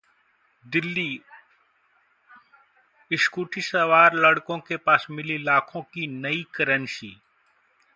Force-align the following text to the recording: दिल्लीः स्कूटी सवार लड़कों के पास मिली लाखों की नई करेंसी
दिल्लीः 0.65 1.17
स्कूटी 3.11 3.61
सवार 3.61 4.15
लड़कों 4.15 4.57
के 4.59 4.77
पास 4.77 5.07
मिली 5.11 5.37
लाखों 5.37 5.81
की 5.93 6.07
नई 6.07 6.45
करेंसी 6.55 7.15